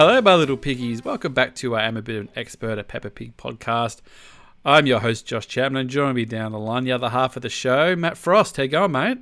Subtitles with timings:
[0.00, 1.04] hello, my little piggies.
[1.04, 4.00] Welcome back to I Am a Bit of an Expert, a Peppa Pig podcast.
[4.64, 7.42] I'm your host, Josh Chapman, and joining me down the line, the other half of
[7.42, 8.56] the show, Matt Frost.
[8.56, 9.18] How you going, mate?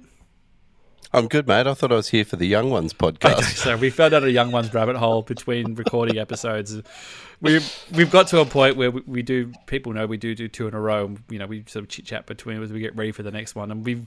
[1.13, 1.67] I'm good, mate.
[1.67, 3.43] I thought I was here for the Young Ones podcast.
[3.57, 6.81] so we fell down a Young Ones rabbit hole between recording episodes.
[7.41, 9.53] We've we've got to a point where we, we do.
[9.67, 11.07] People know we do do two in a row.
[11.07, 13.33] And, you know, we sort of chit chat between as we get ready for the
[13.33, 14.07] next one, and we've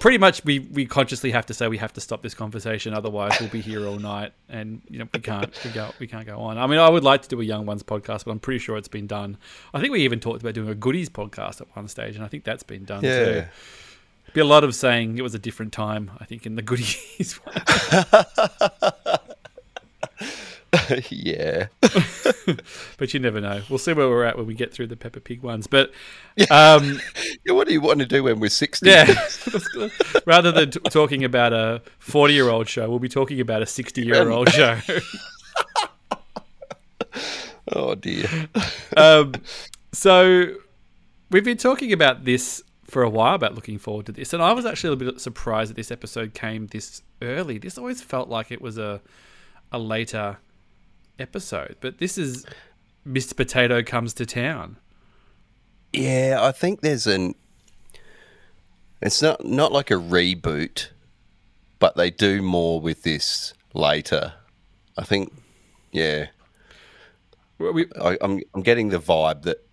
[0.00, 3.32] pretty much we, we consciously have to say we have to stop this conversation otherwise
[3.38, 6.40] we'll be here all night and you know we can't we go we can't go
[6.40, 8.58] on i mean i would like to do a young ones podcast but i'm pretty
[8.58, 9.36] sure it's been done
[9.74, 12.28] i think we even talked about doing a goodies podcast at one stage and i
[12.28, 13.24] think that's been done Yeah.
[13.42, 13.46] too
[14.32, 17.38] be a lot of saying it was a different time i think in the goodies
[17.44, 17.54] one.
[21.10, 21.66] yeah.
[22.98, 25.20] but you never know we'll see where we're at when we get through the Peppa
[25.20, 25.92] pig ones but
[26.50, 27.00] um
[27.44, 28.88] Yeah, What do you want to do when we're 60?
[28.88, 29.14] yeah
[30.26, 33.66] rather than t- talking about a 40 year old show we'll be talking about a
[33.66, 34.78] 60 year old show
[37.72, 38.26] Oh, dear.
[38.96, 39.34] um,
[39.92, 40.54] so
[41.30, 44.52] we've been talking about this for a while about looking forward to this, and I
[44.52, 47.58] was actually a little bit surprised that this episode came this early.
[47.58, 49.00] This always felt like it was a
[49.70, 50.38] a later
[51.20, 52.46] episode, but this is
[53.06, 53.36] Mr.
[53.36, 54.76] Potato comes to town.
[55.92, 57.34] Yeah, I think there's an.
[59.02, 60.88] It's not not like a reboot,
[61.78, 64.34] but they do more with this later.
[64.96, 65.32] I think,
[65.92, 66.26] yeah,
[67.58, 69.66] Well, We, I, I'm I'm getting the vibe that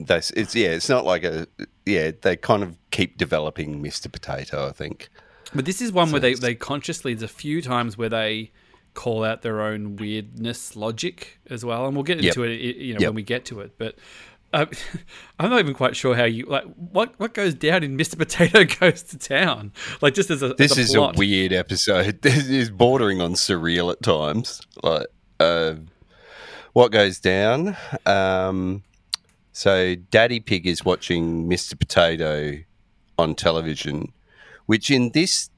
[0.00, 1.46] that's it's yeah, it's not like a
[1.86, 2.10] yeah.
[2.20, 4.10] They kind of keep developing Mr.
[4.10, 4.66] Potato.
[4.66, 5.08] I think.
[5.54, 8.50] but this is one where they, they consciously there's a few times where they
[8.94, 12.36] call out their own weirdness logic as well, and we'll get Yep.
[12.36, 13.08] into it, you know, Yep.
[13.08, 13.72] when we get to it.
[13.78, 13.96] But
[14.52, 14.66] uh,
[15.38, 18.18] I'm not even quite sure how you like what what goes down in Mr.
[18.18, 19.72] Potato Goes to Town.
[20.00, 21.14] Like just as a This as a is plot.
[21.16, 22.18] a weird episode.
[22.22, 24.60] This is bordering on surreal at times.
[24.82, 25.06] Like,
[25.38, 25.74] uh,
[26.72, 27.76] what goes down?
[28.06, 28.82] Um,
[29.52, 31.78] so, Daddy Pig is watching Mr.
[31.78, 32.58] Potato
[33.18, 34.12] on television,
[34.66, 35.50] which in this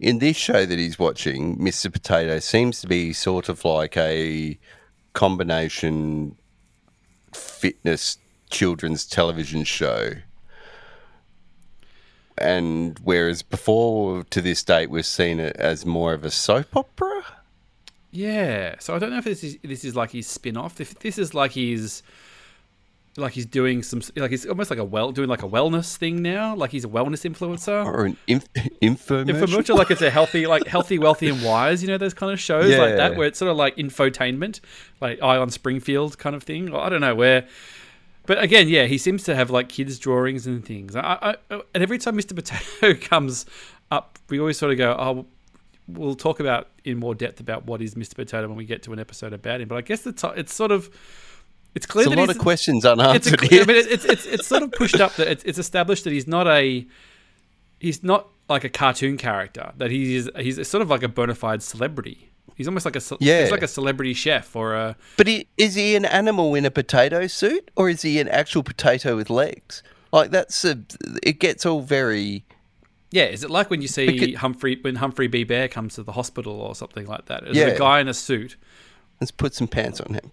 [0.00, 1.92] in this show that he's watching, Mr.
[1.92, 4.58] Potato seems to be sort of like a
[5.12, 6.36] combination
[7.32, 8.18] fitness
[8.50, 10.10] children's television show
[12.38, 17.22] and whereas before to this date we've seen it as more of a soap opera
[18.14, 18.76] Yeah.
[18.78, 20.80] So I don't know if this is this is like his spin off.
[20.80, 22.04] If this is like he's
[23.16, 26.20] like he's doing some like he's almost like a well doing like a wellness thing
[26.20, 26.54] now.
[26.56, 27.84] Like he's a wellness influencer.
[27.84, 28.52] or an inf-
[28.82, 29.26] infomercial.
[29.26, 31.82] Infomercial, like it's a healthy, like healthy, wealthy, and wise.
[31.82, 33.18] You know those kind of shows like that, Yeah.
[33.18, 34.60] where it's sort of like infotainment,
[35.00, 36.70] like Eye on Springfield kind of thing.
[36.72, 37.46] Or I don't know where,
[38.26, 40.96] but again, yeah, he seems to have like kids' drawings and things.
[40.96, 42.34] I, I, and every time Mr.
[42.34, 43.46] Potato comes
[43.92, 45.26] up, we always sort of go, "Oh,
[45.86, 48.14] we'll talk about in more depth about what is Mr.
[48.16, 50.52] Potato when we get to an episode about him." But I guess the t- it's
[50.52, 50.90] sort of
[51.74, 53.66] it's clear There's a lot of questions it's, a, unanswered I here.
[53.66, 56.46] mean, it's, it's it's sort of pushed up that it's, it's established that he's not
[56.46, 56.86] a
[57.80, 61.62] he's not like a cartoon character that he's he's sort of like a bona fide
[61.62, 62.30] celebrity.
[62.56, 63.42] He's almost like a Yeah.
[63.42, 66.70] he's like a celebrity chef or a but he, is he an animal in a
[66.70, 70.78] potato suit or is he an actual potato with legs like that's a
[71.24, 72.44] it gets all very
[73.10, 73.24] yeah.
[73.26, 76.12] Is it like when you see Because- Humphrey when Humphrey B Bear comes to the
[76.12, 77.46] hospital or something like that?
[77.46, 77.66] Is Yeah.
[77.66, 78.56] a guy in a suit,
[79.20, 80.30] let's put some pants on him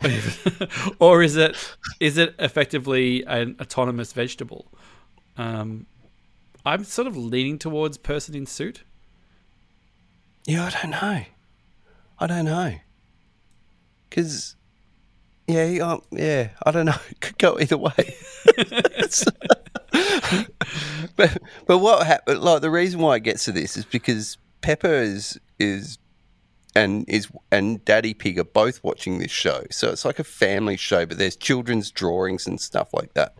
[0.98, 1.56] or is it
[2.00, 4.70] is it effectively an autonomous vegetable?
[5.36, 5.86] Um,
[6.66, 8.84] I'm sort of leaning towards person in suit.
[10.46, 11.24] yeah i don't know
[12.18, 12.74] i don't know
[14.08, 14.56] because
[15.46, 18.14] yeah um, yeah i don't know it could go either way
[21.16, 22.40] but but what happened?
[22.40, 25.98] Like the reason why it gets to this is because Peppa is is
[26.76, 30.76] and is and Daddy Pig are both watching this show, so it's like a family
[30.76, 31.06] show.
[31.06, 33.34] But there's children's drawings and stuff like that,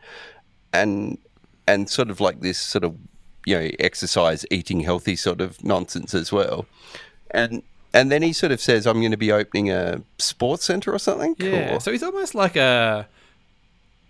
[0.73, 1.19] and
[1.67, 2.97] and sort of like this sort of
[3.47, 6.67] you know exercise, eating healthy sort of nonsense as well,
[7.31, 7.63] and.
[7.97, 10.99] And then he sort of says, "I'm going to be opening a sports center or
[10.99, 13.07] something." Yeah, Or- so he's almost like a.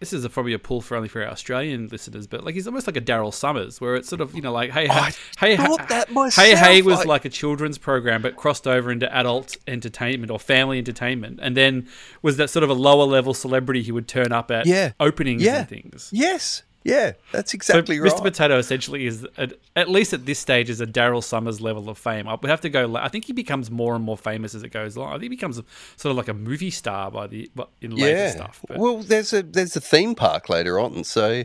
[0.05, 2.67] This is a, probably a pull for only for our Australian listeners, but like he's
[2.67, 5.57] almost like a Daryl Somers, where it's sort of you know like hey I hey
[5.57, 9.57] hey that hey hey was like- like a children's program, but crossed over into adult
[9.67, 11.89] entertainment or family entertainment, and then
[12.21, 14.93] was that sort of a lower level celebrity who would turn up at Yeah.
[15.01, 15.61] openings Yeah.
[15.61, 16.11] and things.
[16.13, 18.13] yes, yeah, that's exactly so right.
[18.13, 18.23] Mr.
[18.23, 21.97] Potato essentially is, at, at least at this stage, is a Daryl Somers level of
[21.97, 22.29] fame.
[22.29, 22.95] I would have to go.
[22.97, 25.09] I think he becomes more and more famous as it goes along.
[25.09, 25.57] I think he becomes
[25.97, 27.51] sort of like a movie star by the
[27.81, 28.61] in later stuff.
[28.69, 31.45] But, Well, there's a there's a theme park later on, so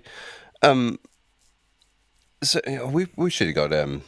[0.62, 1.00] um,
[2.44, 4.02] so we we should have got um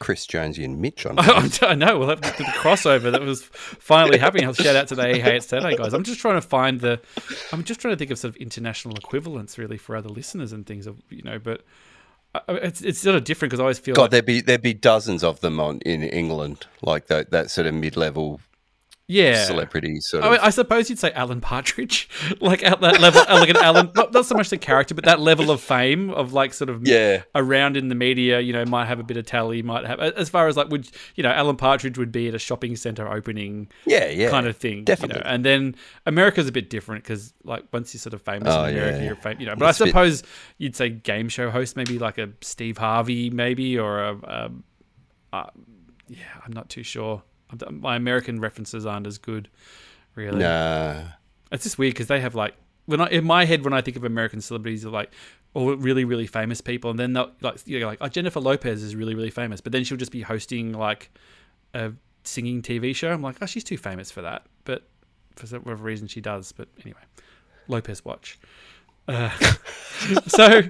[0.00, 1.16] Chris Jonesy and Mitch on.
[1.18, 1.98] I know.
[1.98, 4.44] We'll have the, the crossover that was finally happening.
[4.46, 5.92] I'll shout out to the Hey It's Saturday guys.
[5.92, 7.00] I'm just trying to find the.
[7.52, 10.66] I'm just trying to think of sort of international equivalents really for other listeners and
[10.66, 10.86] things.
[10.86, 11.60] Of you know, but
[12.34, 14.26] uh, I- I- it's it's sort of different because I always feel God, like there'd
[14.26, 17.96] be there'd be dozens of them on in England, like that that sort of mid
[17.96, 18.40] level
[19.10, 19.44] yeah.
[19.44, 20.32] celebrity sort I, of.
[20.32, 22.08] mean, I suppose you'd say Alan Partridge,
[22.40, 25.20] like at that level, like an Alan, not, not so much the character, but that
[25.20, 28.86] level of fame of like sort of yeah, around in the media, you know, might
[28.86, 31.56] have a bit of tally, might have as far as like would you know, Alan
[31.56, 34.30] Partridge would be at a shopping center opening yeah, yeah.
[34.30, 35.18] kind of thing, definitely.
[35.18, 35.30] You know?
[35.30, 35.74] And then
[36.06, 39.04] America's a bit different because like once you're sort of famous Oh, in America, yeah.
[39.04, 39.56] you're famous, you know.
[39.56, 40.22] But It's a I bit- suppose
[40.58, 44.50] you'd say game show host, maybe like a Steve Harvey, maybe or a, a,
[45.32, 45.50] uh,
[46.08, 47.22] yeah, I'm not too sure.
[47.70, 49.48] My American references aren't as good,
[50.14, 50.38] really.
[50.38, 51.02] Nah.
[51.52, 52.54] It's just weird because they have like
[52.86, 55.10] when I in my head when I think of American celebrities are like
[55.54, 58.94] all really really famous people, and then they'll like you're like oh, Jennifer Lopez is
[58.94, 61.10] really really famous, but then she'll just be hosting like
[61.74, 61.92] a
[62.24, 63.10] singing TV show.
[63.10, 64.88] I'm like, oh, she's too famous for that, but
[65.36, 66.52] for some- whatever reason she does.
[66.52, 67.00] But anyway,
[67.68, 68.38] Lopez watch.
[69.08, 69.30] Uh,
[70.28, 70.62] so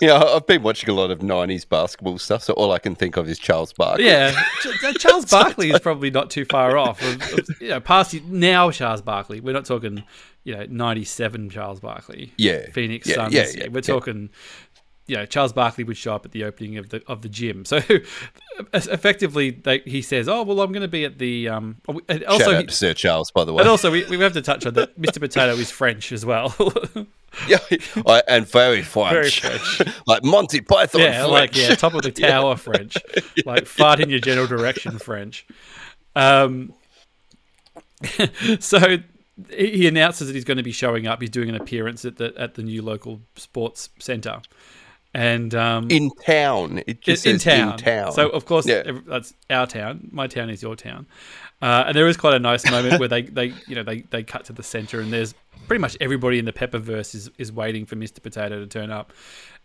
[0.00, 3.16] Yeah, I've been watching a lot of '90s basketball stuff, so all I can think
[3.16, 4.06] of is Charles Barkley.
[4.06, 4.32] yeah,
[4.98, 7.02] Charles Barkley is probably not too far off.
[7.02, 9.40] Of, of, you know, past now Charles Barkley.
[9.40, 10.02] We're not talking,
[10.44, 12.32] you know, '97 Charles Barkley.
[12.38, 13.34] yeah, Phoenix yeah, Suns.
[13.34, 14.30] yeah, Yeah, we're talking.
[15.06, 17.64] You know, Charles Barkley would show up at the opening of the of the gym.
[17.64, 17.78] So,
[18.72, 22.44] effectively, they, he says, "Oh well, I'm going to be at the." Um, and also,
[22.44, 23.60] Shout out he- to Sir Charles, by the way.
[23.62, 25.00] and also, we, we have to touch on that.
[25.00, 25.18] Mr.
[25.20, 26.54] Potato is French as well.
[27.48, 27.58] yeah,
[28.28, 29.96] and very French, Very French.
[30.06, 31.00] like Monty Python.
[31.00, 32.96] yeah, like yeah, top of the tower French,
[33.44, 35.44] like fart in your general direction French.
[36.14, 36.72] Um,
[38.60, 38.78] so
[39.48, 41.20] he he announces that he's going to be showing up.
[41.20, 44.40] He's doing an appearance at the at the new local sports center,
[45.14, 46.82] and um, in town.
[46.86, 47.72] It just in, says town.
[47.72, 48.12] in town.
[48.12, 48.82] So of course Yeah.
[49.06, 50.08] that's our town.
[50.12, 51.06] My town is your town.
[51.62, 54.22] Uh, and there is quite a nice moment where they, they you know they, they
[54.22, 55.34] cut to the center and there's
[55.66, 58.22] pretty much everybody in the Peppaverse is, is waiting for Mr.
[58.22, 59.12] Potato to turn up,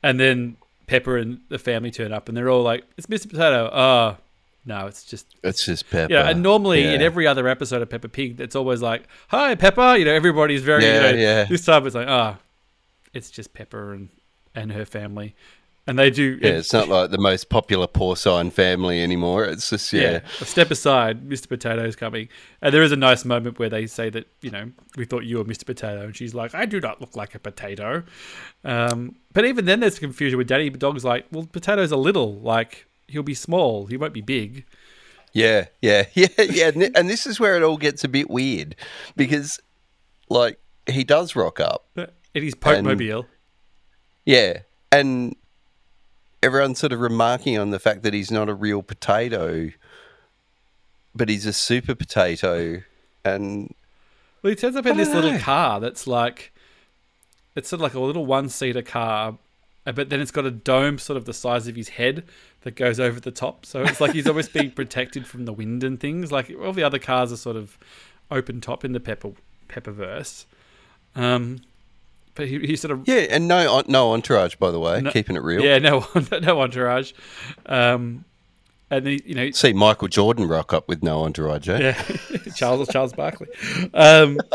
[0.03, 0.57] and then
[0.87, 3.29] Peppa and the family turn up and they're all like, "It's Mr.
[3.29, 4.17] Potato." Oh,
[4.65, 6.11] no, it's just it's just Peppa.
[6.11, 6.29] yeah.
[6.29, 10.05] And normally in every other episode of Peppa Pig, it's always like, "Hi, Peppa." You
[10.05, 11.21] know, everybody's very Yeah, you know.
[11.21, 11.43] yeah.
[11.45, 12.37] This time it's like, ah,
[13.13, 14.09] it's just Peppa and
[14.55, 15.35] and her family,
[15.87, 16.39] and they do.
[16.41, 19.45] Yeah, it's not like the most popular porcine family anymore.
[19.45, 20.19] It's just yeah, yeah.
[20.41, 21.47] A step aside, Mr.
[21.47, 22.27] Potato's coming.
[22.61, 25.37] And there is a nice moment where they say that, you know, we thought you
[25.37, 25.63] were Mr.
[25.63, 26.05] Potato.
[26.05, 28.03] And she's like, I do not look like a potato.
[28.63, 32.33] Um, but even then, there's confusion with Daddy Dog's like, well, Potato's a little.
[32.39, 33.85] Like, he'll be small.
[33.85, 34.65] He won't be big.
[35.33, 36.71] yeah, yeah, yeah, yeah.
[36.95, 38.75] And this is where it all gets a bit weird
[39.15, 39.59] because,
[40.29, 41.85] like, he does rock up.
[42.33, 43.27] In his Pokemobile.
[44.25, 44.59] Yeah,
[44.91, 45.35] and
[46.41, 49.71] everyone's sort of remarking on the fact that he's not a real potato,
[51.15, 52.81] but he's a super potato,
[53.23, 53.73] and
[54.41, 56.51] Well, he turns up in this don't little car that's like,
[57.55, 59.37] it's sort of like a little one seater car,
[59.85, 62.23] uh, but then it's got a dome sort of the size of his head
[62.61, 63.65] that goes over the top.
[63.65, 66.31] So it's like he's almost being protected from the wind and things.
[66.31, 67.77] Like all the other cars are sort of
[68.31, 69.33] open top in the Peppa
[69.69, 70.45] Peppaverse.
[71.15, 71.61] Um,
[72.35, 75.35] but he, he sort of yeah, and no no entourage by the way, No- keeping
[75.35, 75.63] it real.
[75.63, 76.05] yeah no
[76.41, 77.13] no entourage,
[77.65, 78.25] um,
[78.91, 81.67] and he, you know See Michael Jordan rock up with no entourage.
[81.69, 81.79] Eh?
[81.79, 83.47] Yeah, Charles Charles Barkley.
[83.93, 84.39] Um,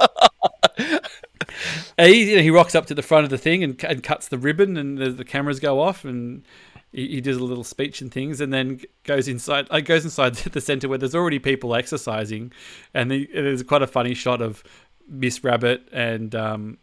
[1.99, 4.28] he you know, he rocks up to the front of the thing and, and cuts
[4.28, 6.44] the ribbon, and the, the cameras go off, and
[6.92, 9.66] he, he does a little speech and things, and then goes inside.
[9.70, 12.52] Uh, goes inside the center where there's already people exercising,
[12.94, 14.62] and, the, and there's quite a funny shot of
[15.08, 16.78] Miss Rabbit and um,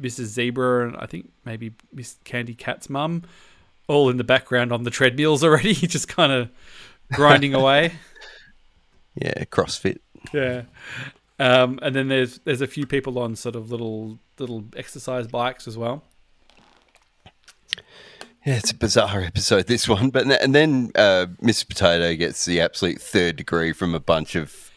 [0.00, 0.24] Mrs.
[0.26, 3.22] Zebra, and I think maybe Miss Candy Cat's mum,
[3.88, 6.48] all in the background on the treadmills already, just kind of
[7.12, 7.92] grinding away.
[9.14, 9.98] Yeah, CrossFit.
[10.32, 10.62] Yeah.
[11.38, 15.68] Um, and then there's there's a few people on sort of little little exercise bikes
[15.68, 16.02] as well.
[18.46, 21.68] Yeah, it's a bizarre episode this one, but and then uh, Mr.
[21.68, 24.70] Potato gets the absolute third degree from a bunch of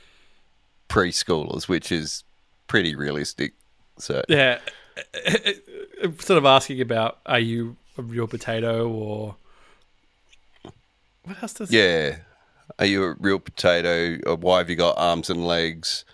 [0.89, 2.23] preschoolers, which is
[2.67, 3.53] pretty realistic.
[3.97, 4.59] So Yeah.
[6.19, 9.35] Sort of asking about are you a real potato or
[11.23, 12.17] what else does yeah,
[12.79, 14.19] are you a real potato?
[14.29, 16.05] Or why have you got arms and legs?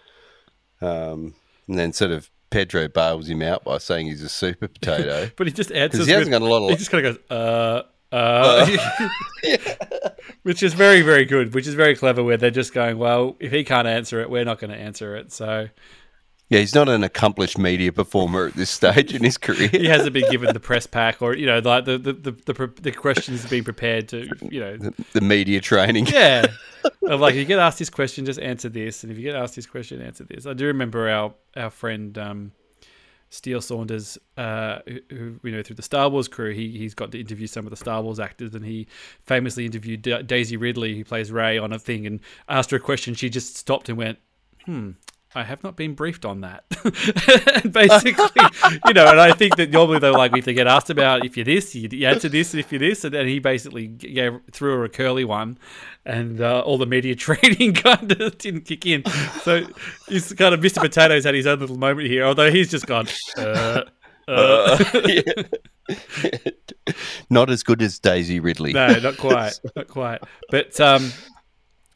[0.81, 1.35] Um,
[1.67, 5.29] and then sort of Pedro bails him out by saying he's a super potato.
[5.35, 7.15] But he just answers he hasn't with, got a lot of he just kind of
[7.15, 7.83] goes uh
[8.13, 8.67] uh,
[10.43, 13.53] which is very very good which is very clever where they're just going well if
[13.53, 15.69] he can't answer it we're not going to answer it so
[16.51, 19.69] Yeah, he's not an accomplished media performer at this stage in his career.
[19.69, 22.73] he hasn't been given the press pack or you know like the the the, the,
[22.81, 26.07] the questions being prepared to you know the, the media training.
[26.07, 26.45] yeah
[27.03, 29.35] of like if you get asked this question just answer this and if you get
[29.35, 32.51] asked this question answer this i do remember our our friend um
[33.33, 37.13] Steele Saunders, uh, who, who we know through the Star Wars crew, he he's got
[37.13, 38.87] to interview some of the Star Wars actors, and he
[39.23, 42.79] famously interviewed Da- Daisy Ridley, who plays Rey, on a thing, and asked her a
[42.81, 43.13] question.
[43.13, 44.19] She just stopped and went,
[44.65, 44.91] "Hmm,
[45.33, 46.65] I have not been briefed on that.
[47.63, 48.43] and basically,
[48.85, 51.37] you know, and I think that normally they're like, if they get asked about if
[51.37, 54.83] you're this, you, answer this, if you're this, and then he basically gave, threw her
[54.83, 55.57] a curly one,
[56.05, 59.05] and uh, all the media training kind of didn't kick in.
[59.43, 59.65] So
[60.09, 60.81] he's kind of Mr.
[60.81, 63.07] Potatoes had his own little moment here, although he's just gone.
[63.37, 63.83] Uh,
[64.27, 64.83] uh.
[67.29, 68.73] not as good as Daisy Ridley.
[68.73, 70.21] No, not quite, not quite.
[70.49, 71.11] But um,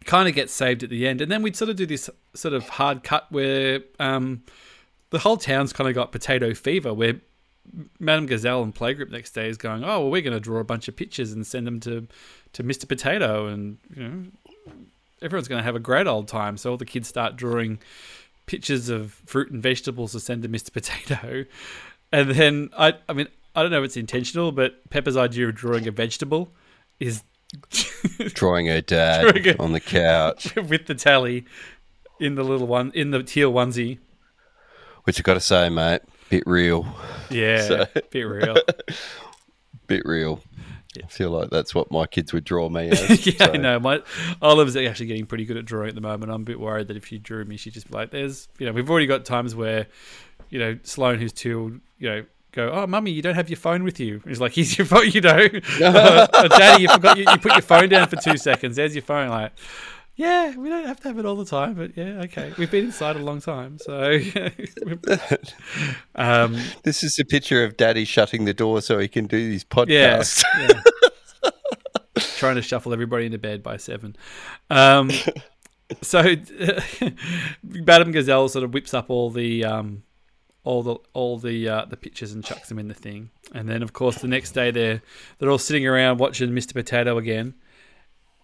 [0.05, 2.53] kind of gets saved at the end, and then we'd sort of do this sort
[2.53, 4.43] of hard cut where um,
[5.09, 7.15] the whole town's kind of got potato fever, where
[7.99, 10.63] Madame Gazelle and Playgroup next day is going, oh well, we're going to draw a
[10.63, 12.07] bunch of pictures and send them to
[12.53, 12.87] to Mr.
[12.87, 14.23] Potato, and you know
[15.21, 16.57] everyone's going to have a great old time.
[16.57, 17.79] So all the kids start drawing
[18.45, 20.71] pictures of fruit and vegetables to send to Mr.
[20.71, 21.45] Potato,
[22.11, 25.55] and then I I mean I don't know if it's intentional, but Peppa's idea of
[25.55, 26.51] drawing a vegetable
[26.99, 27.23] is
[28.33, 31.45] drawing her dad drawing on the couch with the tally
[32.19, 33.99] in the little one in the teal onesie.
[35.03, 36.87] Which I got to say, mate, bit real.
[37.29, 38.55] Yeah, so, bit real.
[39.87, 40.41] bit real.
[40.97, 43.27] I feel like that's what my kids would draw me as.
[43.27, 43.53] yeah, so.
[43.53, 43.79] I know.
[43.79, 44.01] My
[44.41, 46.31] Olive's actually getting pretty good at drawing at the moment.
[46.31, 48.65] I'm a bit worried that if she drew me, she'd just be like, "There's, you
[48.65, 49.87] know, we've already got times where,
[50.49, 53.83] you know, Sloan, who's two, you know, go, "Oh, mummy, you don't have your phone
[53.83, 55.47] with you." He's like, "Here's your phone, you know."
[55.83, 58.75] uh, Daddy, you forgot you, you, put your phone down for two seconds.
[58.77, 59.29] There's your phone.
[59.29, 59.51] Like,
[60.15, 62.53] yeah, we don't have to have it all the time, but yeah, okay.
[62.57, 64.13] We've been inside a long time, so.
[66.15, 69.65] um, this is a picture of Daddy shutting the door so he can do his
[69.65, 70.43] podcast.
[70.57, 70.67] Yeah,
[71.43, 71.51] yeah.
[72.37, 74.15] Trying to shuffle everybody into bed by seven.
[74.69, 75.11] Um,
[76.01, 76.35] so,
[77.61, 80.03] Madame Gazelle sort of whips up all the um,
[80.65, 83.29] all the all the uh, the pictures and chucks them in the thing.
[83.53, 85.01] And then of course the next day they're
[85.37, 86.73] they're all sitting around watching Mr.
[86.73, 87.53] Potato again,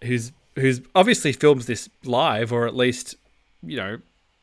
[0.04, 3.16] who's who's obviously films this live or at least
[3.62, 3.98] you know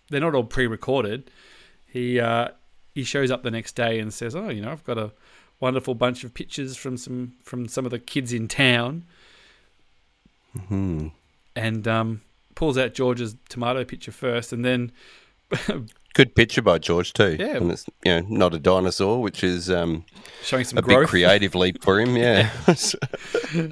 [0.10, 1.32] they're not all pre-recorded.
[1.88, 2.50] He uh,
[2.94, 5.12] he shows up the next day and says, "Oh, you know, I've got a
[5.60, 9.06] wonderful bunch of pictures from some from some of the kids in town."
[10.56, 11.08] Mm-hmm.
[11.56, 12.22] And um,
[12.56, 14.92] pulls out George's tomato picture first, and then
[16.20, 17.38] Good picture by George too.
[17.40, 20.04] Yeah, and it's you know not a dinosaur, which is um,
[20.44, 21.04] showing some a growth.
[21.04, 22.18] big creative leap for him.
[22.18, 22.50] Yeah,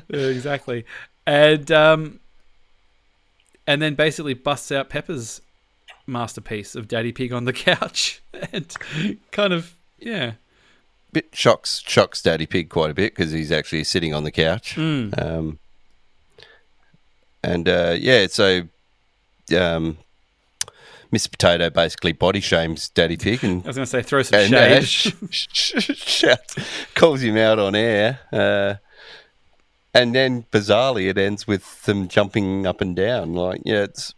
[0.08, 0.86] exactly.
[1.26, 2.22] And um,
[3.68, 5.42] and then basically busts out Peppa's
[6.08, 8.22] masterpiece of Daddy Pig on the couch,
[8.54, 8.74] and
[9.34, 10.36] kind of yeah,
[11.12, 14.76] bit shocks shocks Daddy Pig quite a bit because he's actually sitting on the couch.
[14.76, 15.22] Mm.
[15.22, 15.60] Um,
[17.44, 18.70] and uh, yeah, so
[19.54, 19.98] um,
[21.12, 21.32] Mr.
[21.32, 24.50] Potato basically body shames Daddy Pig, and I was going to say throw some and,
[24.50, 25.14] shade.
[25.24, 26.56] Uh, sh- sh- shouts,
[26.96, 28.76] calls him out on air, uh,
[29.94, 33.34] and then bizarrely it ends with them jumping up and down.
[33.34, 34.14] Like, yeah, it's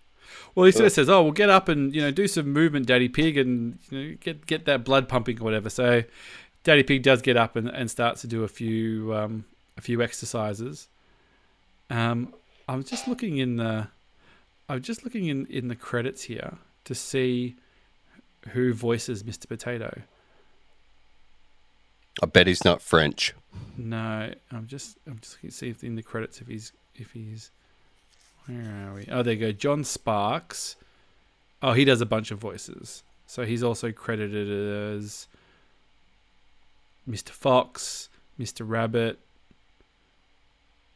[0.55, 2.88] well, he sort of says, "Oh, well, get up and you know do some movement,
[2.88, 6.03] Daddy Pig, and you know, get get that blood pumping or whatever." So,
[6.63, 9.46] Daddy Pig does get up and, and starts to do a few um,
[9.77, 10.88] a few exercises.
[11.89, 12.34] Um,
[12.67, 13.88] I'm just looking in the
[14.67, 16.58] I'm just looking in, in the credits here
[16.89, 17.55] to see
[18.50, 19.48] who voices Mr.
[19.48, 20.01] Potato.
[22.24, 23.36] I bet he's not French.
[23.77, 27.12] No, I'm just I'm just looking to see if in the credits if he's if
[27.12, 27.51] he's
[28.48, 29.05] where are we?
[29.12, 29.51] Oh, there you go.
[29.51, 30.77] John Sparks.
[31.62, 33.03] Oh, he does a bunch of voices.
[33.27, 35.27] So he's also credited as
[37.08, 37.29] Mr.
[37.29, 38.67] Fox, Mr.
[38.67, 39.19] Rabbit,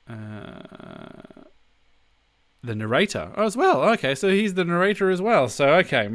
[0.10, 1.44] uh,
[2.64, 3.84] the narrator oh, as well.
[3.92, 5.50] Okay, so he's the narrator as well.
[5.50, 6.10] So okay.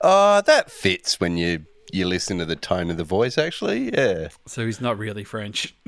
[0.00, 3.38] Uh that fits when you you listen to the tone of the voice.
[3.38, 4.28] Actually, yeah.
[4.46, 5.74] So he's not really French.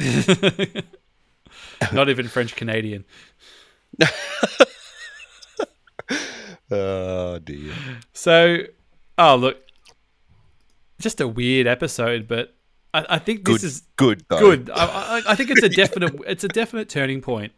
[1.93, 3.05] not even French Canadian.
[6.71, 7.73] oh dear.
[8.13, 8.59] So,
[9.19, 9.59] oh look,
[11.01, 12.55] just a weird episode, but
[12.93, 14.25] I, I think this good, is good.
[14.29, 14.39] Though.
[14.39, 14.71] Good.
[14.71, 16.15] I, I, I think it's a definite.
[16.27, 17.53] it's a definite turning point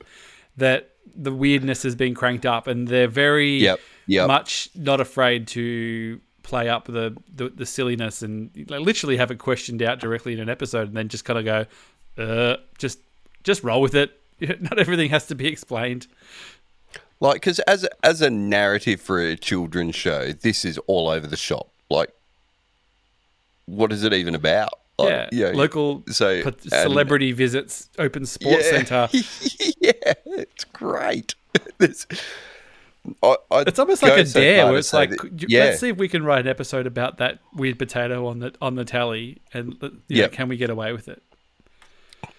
[0.56, 4.28] that the weirdness has been cranked up, and they're very yep, yep.
[4.28, 9.38] much not afraid to play up the, the, the silliness and like, literally have it
[9.38, 12.98] questioned out directly in an episode, and then just kind of go, uh, just
[13.44, 14.20] just roll with it.
[14.40, 16.06] Not everything has to be explained.
[17.20, 21.36] Like, because as as a narrative for a children's show, this is all over the
[21.36, 21.68] shop.
[21.88, 22.10] Like,
[23.66, 24.74] what is it even about?
[24.98, 29.08] Like, yeah, you know, local so p- and- celebrity visits open sports yeah, center.
[29.80, 31.34] yeah, it's great.
[33.22, 35.96] I, It's almost like a dare far where it's like, that- yeah, let's see if
[35.96, 39.76] we can write an episode about that weird potato on the on the tally, and
[40.08, 41.22] you know, can we get away with it?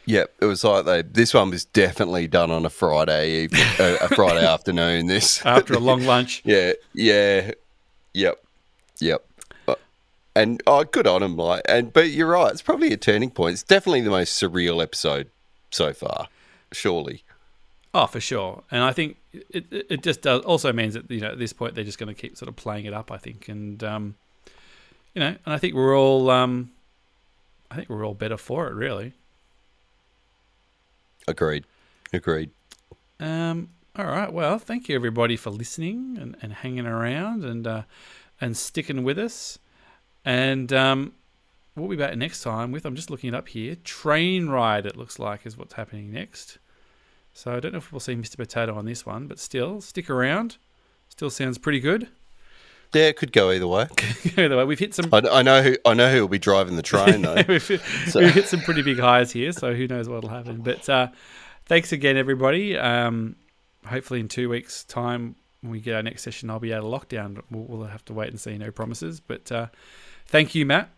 [0.05, 0.23] yeah.
[0.41, 1.03] It was like they.
[1.03, 5.07] This one was definitely done on a Friday evening, uh, a Friday afternoon.
[5.07, 7.51] This After a long lunch, Yeah, yeah,
[8.13, 8.43] yep,
[8.99, 9.23] yep.
[10.37, 11.63] And oh, good on him, like.
[11.67, 12.51] And but you're right.
[12.51, 13.53] It's probably a turning point.
[13.53, 15.31] It's definitely the most surreal episode
[15.71, 16.27] so far.
[16.71, 17.23] Surely,
[17.93, 18.63] oh for sure.
[18.69, 21.53] And I think it it it just does also means that you know at this
[21.53, 23.11] point they're just going to keep sort of playing it up.
[23.11, 24.15] I think, and um,
[25.15, 26.71] you know, and I think we're all um,
[27.71, 29.13] I think we're all better for it, really.
[31.27, 31.65] agreed,
[32.13, 32.51] agreed.
[33.19, 34.31] Um, all right.
[34.31, 37.83] Well, thank you everybody for listening and, and hanging around and uh,
[38.39, 39.57] and sticking with us.
[40.27, 41.13] And um,
[41.77, 43.77] we'll be back next time with I'm just looking it up here.
[43.85, 44.85] Train ride.
[44.85, 46.57] It looks like is what's happening next.
[47.31, 48.35] So I don't know if we'll see Mr.
[48.35, 50.57] Potato on this one, but still stick around.
[51.07, 52.09] Still sounds pretty good.
[52.93, 53.87] Yeah, it could go either way.
[54.37, 55.77] Either way, we've hit some I, I know who.
[55.85, 57.35] I know who will be driving the train though.
[57.47, 60.61] we've, we've hit some pretty big highs here, so who knows what'll happen.
[60.61, 61.07] But uh,
[61.65, 62.77] thanks again, everybody.
[62.77, 63.37] Um,
[63.85, 66.89] hopefully, in two weeks' time, when we get our next session, I'll be out of
[66.91, 67.41] lockdown.
[67.49, 68.57] We'll, we'll have to wait and see.
[68.57, 69.19] No promises.
[69.19, 69.67] But uh,
[70.27, 70.89] Thank you, Matt.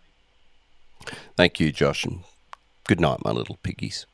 [1.36, 2.22] Thank you, Josh, and
[2.88, 4.06] good night, my little piggies.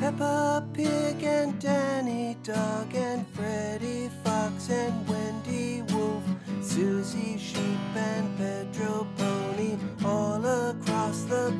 [0.00, 6.24] Peppa Pig and Danny Dog and Freddy Fox and Wendy Wolf,
[6.62, 11.52] Susie Sheep and Pedro Pony, all across the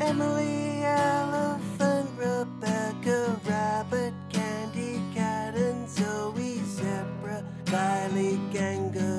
[0.00, 9.13] Emily Elephant, Rebecca Rabbit, Candy Cat and Zoe Zebra, Kylie Ganger.